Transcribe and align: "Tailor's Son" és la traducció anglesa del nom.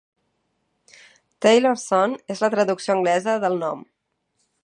"Tailor's 1.45 1.83
Son" 1.91 2.17
és 2.35 2.41
la 2.45 2.51
traducció 2.55 2.95
anglesa 2.97 3.39
del 3.47 3.61
nom. 3.67 3.87